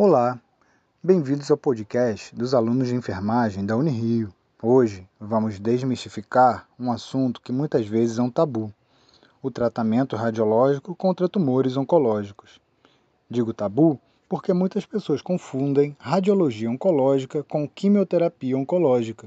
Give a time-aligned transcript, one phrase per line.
[0.00, 0.40] Olá,
[1.02, 4.32] bem-vindos ao podcast dos alunos de enfermagem da Unirio.
[4.62, 8.72] Hoje vamos desmistificar um assunto que muitas vezes é um tabu:
[9.42, 12.60] o tratamento radiológico contra tumores oncológicos.
[13.28, 19.26] Digo tabu porque muitas pessoas confundem radiologia oncológica com quimioterapia oncológica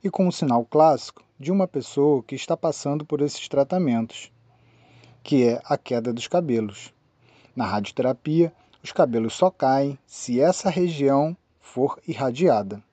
[0.00, 4.30] e com o sinal clássico de uma pessoa que está passando por esses tratamentos,
[5.24, 6.94] que é a queda dos cabelos.
[7.56, 8.52] Na radioterapia,
[8.84, 12.84] os cabelos só caem se essa região for irradiada.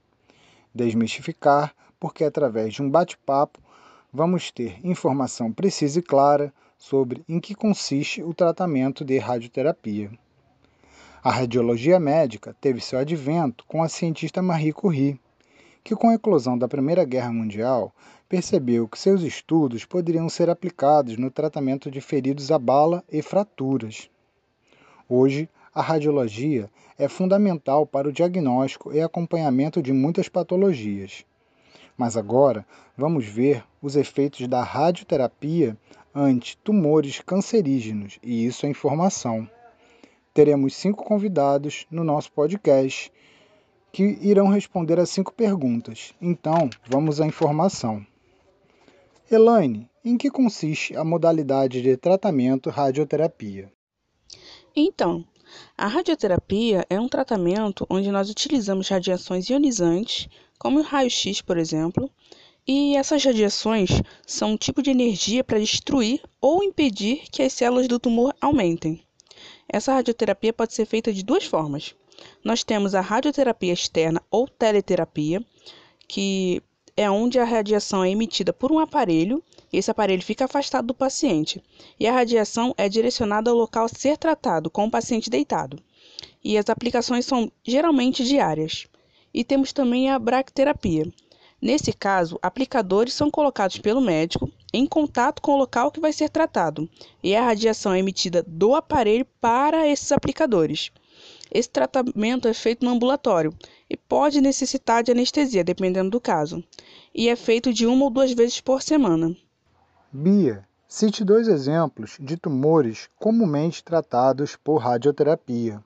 [0.73, 3.59] Desmistificar, porque através de um bate-papo
[4.12, 10.09] vamos ter informação precisa e clara sobre em que consiste o tratamento de radioterapia.
[11.21, 15.20] A radiologia médica teve seu advento com a cientista Marie Curie,
[15.84, 17.93] que com a eclosão da Primeira Guerra Mundial
[18.29, 24.09] percebeu que seus estudos poderiam ser aplicados no tratamento de feridos a bala e fraturas.
[25.09, 31.26] Hoje, a radiologia é fundamental para o diagnóstico e acompanhamento de muitas patologias.
[31.98, 32.65] Mas agora
[32.98, 35.77] vamos ver os efeitos da radioterapia
[36.13, 39.49] ante tumores cancerígenos, e isso é informação.
[40.34, 43.12] Teremos cinco convidados no nosso podcast
[43.91, 46.13] que irão responder a cinco perguntas.
[46.21, 48.05] Então, vamos à informação.
[49.29, 53.71] Elaine, em que consiste a modalidade de tratamento radioterapia?
[54.76, 55.26] Então,
[55.77, 60.27] a radioterapia é um tratamento onde nós utilizamos radiações ionizantes,
[60.60, 62.10] como o raio-x, por exemplo,
[62.68, 63.90] e essas radiações
[64.25, 69.03] são um tipo de energia para destruir ou impedir que as células do tumor aumentem.
[69.68, 71.96] Essa radioterapia pode ser feita de duas formas.
[72.44, 75.44] Nós temos a radioterapia externa ou teleterapia,
[76.07, 76.62] que
[77.02, 79.44] é onde a radiação é emitida por um aparelho
[79.74, 81.62] e esse aparelho fica afastado do paciente.
[82.00, 85.81] E a radiação é direcionada ao local a ser tratado, com o paciente deitado.
[86.44, 88.85] E as aplicações são geralmente diárias.
[89.34, 91.12] E temos também a bracterapia.
[91.62, 96.29] Nesse caso, aplicadores são colocados pelo médico em contato com o local que vai ser
[96.29, 96.90] tratado,
[97.22, 100.91] e a radiação é emitida do aparelho para esses aplicadores.
[101.51, 103.53] Esse tratamento é feito no ambulatório
[103.89, 106.63] e pode necessitar de anestesia, dependendo do caso,
[107.13, 109.35] e é feito de uma ou duas vezes por semana.
[110.11, 115.84] Bia, cite dois exemplos de tumores comumente tratados por radioterapia.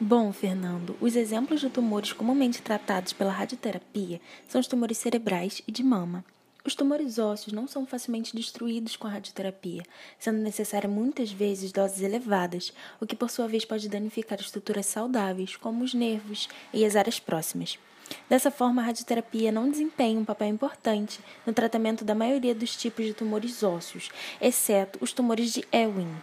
[0.00, 5.72] Bom, Fernando, os exemplos de tumores comumente tratados pela radioterapia são os tumores cerebrais e
[5.72, 6.24] de mama.
[6.66, 9.82] Os tumores ósseos não são facilmente destruídos com a radioterapia,
[10.18, 15.56] sendo necessária muitas vezes doses elevadas, o que por sua vez pode danificar estruturas saudáveis,
[15.56, 17.78] como os nervos e as áreas próximas.
[18.30, 23.04] Dessa forma, a radioterapia não desempenha um papel importante no tratamento da maioria dos tipos
[23.04, 24.08] de tumores ósseos,
[24.40, 26.16] exceto os tumores de Ewing.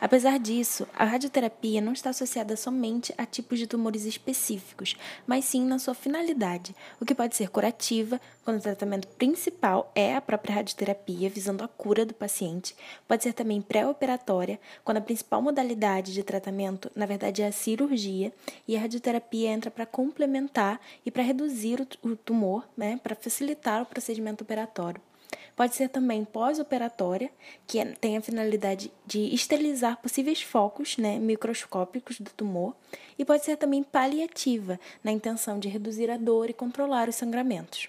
[0.00, 4.94] Apesar disso, a radioterapia não está associada somente a tipos de tumores específicos,
[5.26, 10.14] mas sim na sua finalidade, o que pode ser curativa, quando o tratamento principal é
[10.14, 12.76] a própria radioterapia, visando a cura do paciente,
[13.08, 18.32] pode ser também pré-operatória, quando a principal modalidade de tratamento, na verdade, é a cirurgia,
[18.68, 23.86] e a radioterapia entra para complementar e para reduzir o tumor, né, para facilitar o
[23.86, 25.07] procedimento operatório.
[25.56, 27.30] Pode ser também pós-operatória,
[27.66, 32.74] que é, tem a finalidade de esterilizar possíveis focos né, microscópicos do tumor,
[33.18, 37.88] e pode ser também paliativa, na intenção de reduzir a dor e controlar os sangramentos.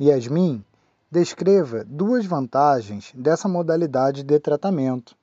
[0.00, 0.64] Yasmin,
[1.10, 5.16] descreva duas vantagens dessa modalidade de tratamento.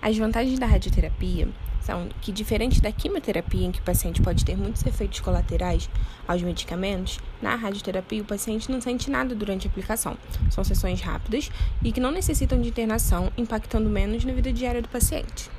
[0.00, 1.48] As vantagens da radioterapia
[1.84, 5.88] são que, diferente da quimioterapia, em que o paciente pode ter muitos efeitos colaterais
[6.26, 10.16] aos medicamentos, na radioterapia o paciente não sente nada durante a aplicação.
[10.50, 11.50] São sessões rápidas
[11.82, 15.50] e que não necessitam de internação, impactando menos na vida diária do paciente.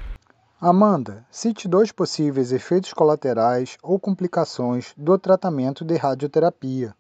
[0.60, 6.96] Amanda, cite dois possíveis efeitos colaterais ou complicações do tratamento de radioterapia.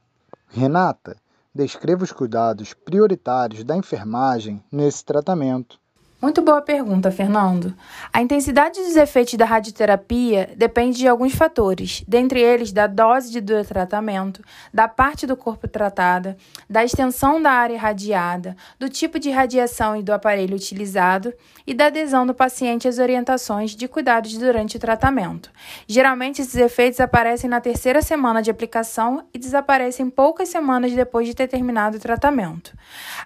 [0.49, 1.17] Renata,
[1.53, 5.79] descreva os cuidados prioritários da enfermagem nesse tratamento.
[6.25, 7.75] Muito boa pergunta, Fernando.
[8.11, 13.63] A intensidade dos efeitos da radioterapia depende de alguns fatores, dentre eles da dose do
[13.63, 14.41] tratamento,
[14.73, 16.35] da parte do corpo tratada,
[16.67, 21.31] da extensão da área irradiada, do tipo de radiação e do aparelho utilizado
[21.67, 25.51] e da adesão do paciente às orientações de cuidados durante o tratamento.
[25.87, 31.35] Geralmente, esses efeitos aparecem na terceira semana de aplicação e desaparecem poucas semanas depois de
[31.35, 32.73] ter terminado o tratamento.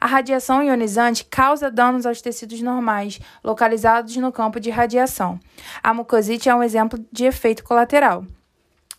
[0.01, 5.39] A radiação ionizante causa danos aos tecidos normais normais localizados no campo de radiação.
[5.83, 8.25] A mucosite é um exemplo de efeito colateral.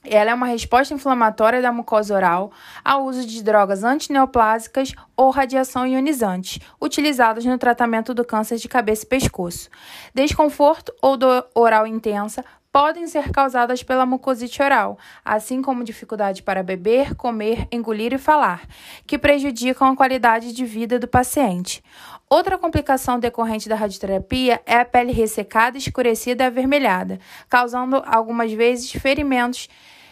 [0.02, 2.50] Ela é uma resposta inflamatória da mucosa oral
[2.82, 9.04] ao uso de drogas antineoplásicas ou radiação ionizante, utilizadas no tratamento do câncer de cabeça
[9.04, 9.69] e pescoço.
[10.14, 16.62] Desconforto ou dor oral intensa podem ser causadas pela mucosite oral, assim como dificuldade para
[16.62, 18.62] beber, comer, engolir e falar,
[19.06, 21.82] que prejudicam a qualidade de vida do paciente.
[22.32, 27.19] Outra complicação decorrente da radioterapia é a pele ressecada, escurecida e avermelhada,
[27.49, 29.69] causando algumas vezes ferimentos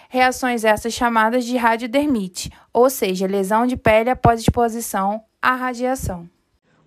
[0.09, 6.29] reações essas chamadas de radiodermite, ou seja, lesão de pele após exposição à radiação.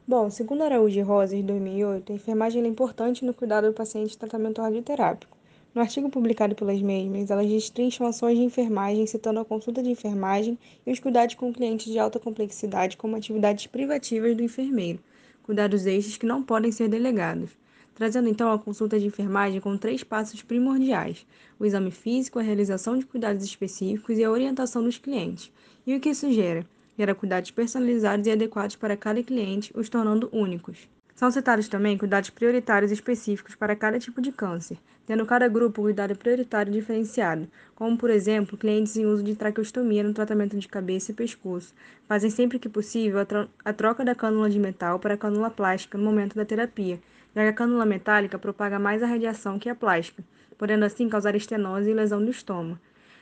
[0.06, 4.10] Bom, segundo Araújo e Rosa, em 2008, a enfermagem é importante no cuidado do paciente
[4.10, 5.38] de tratamento radioterápico.
[5.74, 10.60] No artigo publicado pelas mesmas, elas destrincham ações de enfermagem, citando a consulta de enfermagem
[10.86, 15.00] e os cuidados com clientes de alta complexidade como atividades privativas do enfermeiro,
[15.44, 17.52] cuidados estes que não podem ser delegados.
[17.94, 21.26] Trazendo então a consulta de enfermagem com três passos primordiais:
[21.60, 25.52] o exame físico, a realização de cuidados específicos e a orientação dos clientes.
[25.86, 26.66] E o que isso gera?
[26.98, 30.88] Gera cuidados personalizados e adequados para cada cliente, os tornando únicos.
[31.22, 35.84] São citados também cuidados prioritários específicos para cada tipo de câncer, tendo cada grupo um
[35.84, 41.12] cuidado prioritário diferenciado, como, por exemplo, clientes em uso de traqueostomia no tratamento de cabeça
[41.12, 41.76] e pescoço.
[42.08, 45.52] Fazem sempre que possível a, tro a troca da cânula de metal para a cânula
[45.52, 47.00] plástica no momento da terapia,
[47.36, 50.24] já que a cânula metálica propaga mais a radiação que a plástica,
[50.58, 52.80] podendo assim causar estenose e lesão do estômago.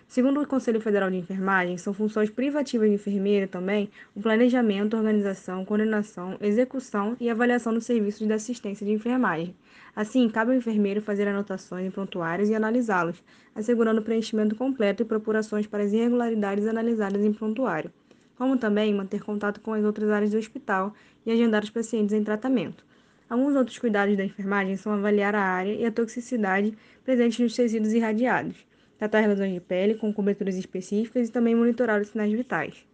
[0.10, 5.64] Segundo o Conselho Federal de Enfermagem, são funções privativas do enfermeiro também o planejamento, organização,
[5.64, 9.56] coordenação, execução e avaliação dos serviços de assistência de enfermagem.
[9.96, 13.22] Assim, cabe ao enfermeiro fazer anotações em prontuários e analisá-los,
[13.54, 17.94] assegurando o preenchimento completo e procurações para as irregularidades analisadas em prontuário,
[18.36, 20.92] como também manter contato com as outras áreas do hospital
[21.24, 22.84] e agendar os pacientes em tratamento.
[23.30, 26.76] Alguns outros cuidados da enfermagem são avaliar a área e a toxicidade
[27.06, 28.68] presente nos tecidos irradiados
[29.00, 32.86] tratar lesões de pele com coberturas específicas e também monitorar os sinais vitais.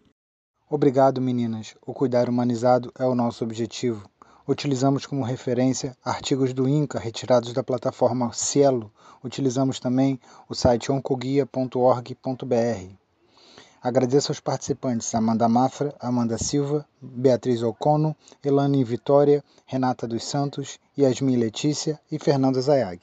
[0.69, 1.75] Obrigado, meninas.
[1.85, 4.07] O cuidar humanizado é o nosso objetivo.
[4.47, 8.91] Utilizamos como referência artigos do INCA retirados da plataforma Cielo.
[9.23, 12.93] Utilizamos também o site oncoguia.org.br.
[13.81, 21.37] Agradeço aos participantes Amanda Mafra, Amanda Silva, Beatriz Ocono, Elane Vitória, Renata dos Santos, Yasmin
[21.37, 23.01] Letícia e Fernanda Zayag.